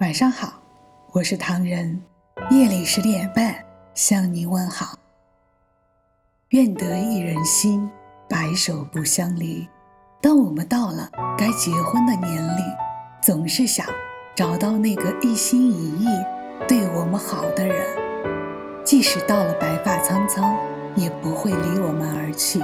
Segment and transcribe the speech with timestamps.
[0.00, 0.54] 晚上好，
[1.12, 2.02] 我是唐人。
[2.50, 3.54] 夜里十点半
[3.92, 4.98] 向您问好。
[6.48, 7.86] 愿得一人心，
[8.26, 9.68] 白首不相离。
[10.18, 12.64] 当我们到了该结婚的年龄，
[13.20, 13.86] 总是想
[14.34, 16.08] 找到那个一心一意
[16.66, 17.86] 对我们好的人，
[18.82, 20.56] 即使到了白发苍苍，
[20.96, 22.58] 也不会离我们而去。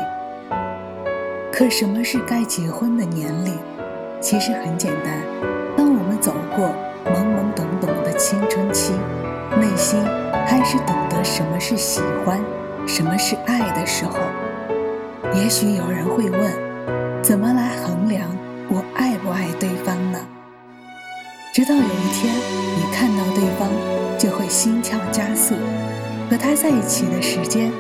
[1.53, 3.59] 可什么是该结婚的年龄？
[4.23, 5.21] 其实很简单，
[5.77, 6.75] 当我们走过。
[7.13, 8.93] 懵懵懂懂的青春期，
[9.61, 10.03] 内心
[10.47, 12.41] 开始懂得什么是喜欢，
[12.87, 14.19] 什么是爱的时候，
[15.35, 18.29] 也许有人会问：怎么来衡量
[18.69, 20.19] 我爱不爱对方呢？
[21.55, 22.35] 直到有一天
[22.77, 23.69] 你看到对方，
[24.19, 25.55] 就会心跳加速，
[26.29, 27.71] 和他在一起的时间，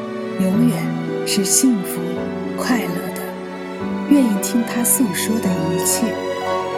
[0.40, 0.78] 永远
[1.26, 2.00] 是幸福
[2.56, 3.20] 快乐的，
[4.08, 6.06] 愿意听他诉说的一切，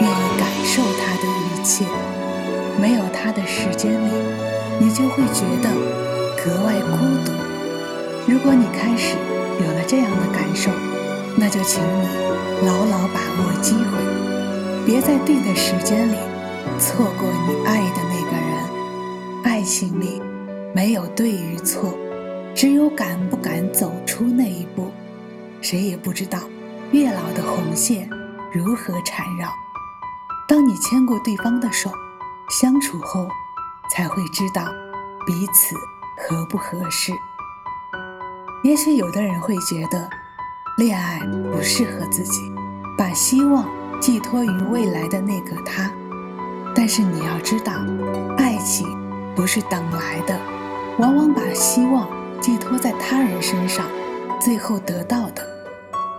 [0.00, 1.84] 愿意感受他的一切。
[2.80, 4.10] 没有他的时间里，
[4.78, 5.68] 你就会觉得
[6.36, 7.32] 格外孤独。
[8.26, 9.16] 如果你开始
[9.60, 10.70] 有了这样的感受，
[11.36, 12.06] 那就请你
[12.66, 16.16] 牢牢把握机会，别在对的时间里
[16.78, 19.42] 错过你爱的那个人。
[19.44, 20.22] 爱情里
[20.72, 21.98] 没有对与错，
[22.54, 24.90] 只有敢不敢走出那一步。
[25.60, 26.38] 谁也不知道
[26.92, 28.08] 月老的红线
[28.52, 29.48] 如何缠绕。
[30.46, 31.90] 当你牵过对方的手。
[32.48, 33.28] 相处后，
[33.94, 34.64] 才会知道
[35.26, 35.76] 彼此
[36.16, 37.12] 合不合适。
[38.64, 40.08] 也许有的人会觉得
[40.78, 41.20] 恋爱
[41.52, 42.40] 不适合自己，
[42.96, 43.68] 把希望
[44.00, 45.90] 寄托于未来的那个他。
[46.74, 47.72] 但是你要知道，
[48.38, 48.86] 爱情
[49.36, 50.38] 不是等来的，
[50.98, 52.08] 往往把希望
[52.40, 53.84] 寄托在他人身上，
[54.40, 55.46] 最后得到的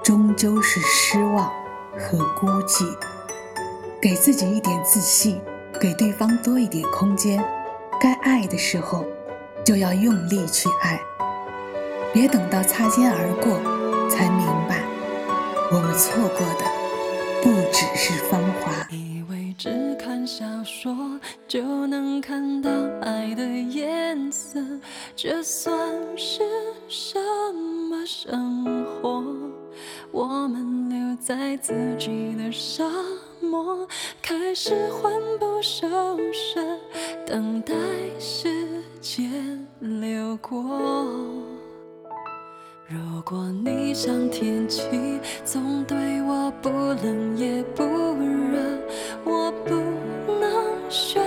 [0.03, 1.51] 终究是失望
[1.97, 2.85] 和孤寂。
[4.01, 5.41] 给自己一点自信。
[5.79, 7.41] 给对方多一点空间，
[8.01, 9.05] 该爱的时候
[9.63, 10.99] 就要用力去爱，
[12.13, 13.57] 别等到擦肩而过
[14.09, 14.83] 才明白，
[15.71, 16.65] 我们错过的
[17.41, 18.85] 不只是芳华。
[18.89, 21.17] 以为只看小说
[21.47, 22.69] 就能看到
[23.01, 24.59] 爱的颜色，
[25.15, 25.73] 这算
[26.17, 26.41] 是
[26.89, 27.17] 什
[27.89, 29.23] 么生活？
[30.11, 32.83] 我们留在自己的沙
[33.49, 33.87] 漠，
[34.21, 35.87] 开始魂不守
[36.31, 36.61] 舍，
[37.25, 37.73] 等待
[38.19, 38.47] 时
[39.01, 40.61] 间流过。
[42.87, 48.59] 如果你像天气，总对我不冷也不热，
[49.25, 49.73] 我不
[50.39, 51.23] 能选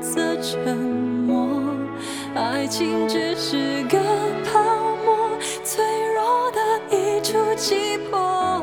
[0.00, 1.48] 择沉默。
[2.36, 3.98] 爱情只是个
[4.44, 4.60] 泡
[5.04, 5.16] 沫，
[5.64, 5.84] 脆
[6.14, 8.62] 弱的一触即破。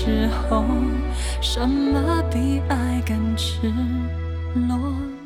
[0.00, 0.64] 时候，
[1.42, 3.70] 什么比爱更赤
[4.54, 5.19] 裸？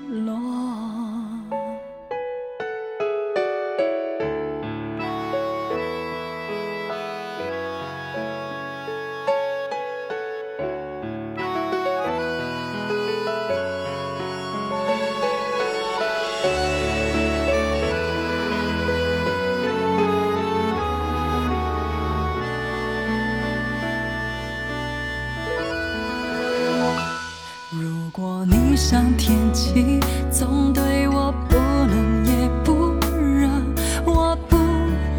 [28.42, 30.00] 你像天气，
[30.30, 33.48] 总对我不冷也不热，
[34.04, 34.56] 我不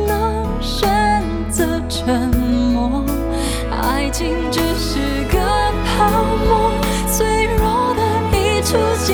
[0.04, 2.30] 能选择沉
[2.74, 3.06] 默。
[3.72, 5.00] 爱情只是
[5.32, 5.40] 个
[5.86, 6.10] 泡
[6.48, 6.72] 沫，
[7.08, 8.02] 脆弱的
[8.38, 9.14] 一触即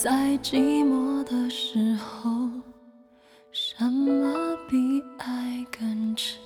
[0.00, 2.30] 在寂寞的时候，
[3.50, 6.38] 什么比爱更赤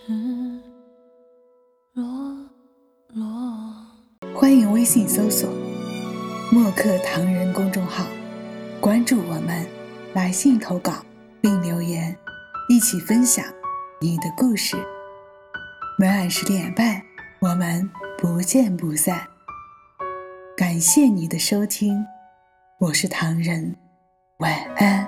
[1.92, 2.02] 裸
[3.08, 3.26] 裸？
[4.34, 5.50] 欢迎微信搜索
[6.50, 8.06] “墨客唐人”公众号，
[8.80, 9.66] 关注我们，
[10.14, 11.04] 来信投稿
[11.42, 12.16] 并留言，
[12.70, 13.44] 一起分享
[14.00, 14.78] 你的故事。
[15.98, 17.02] 每晚十点半，
[17.38, 19.28] 我们不见不散。
[20.56, 22.02] 感谢你的收听。
[22.82, 23.76] 我是唐人，
[24.38, 25.01] 晚安。